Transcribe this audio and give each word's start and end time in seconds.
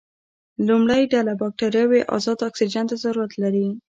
لومړۍ 0.67 1.03
ډله 1.13 1.33
بکټریاوې 1.41 2.01
ازاد 2.15 2.39
اکسیجن 2.49 2.85
ته 2.89 2.95
ضرورت 3.03 3.31
لري. 3.43 3.67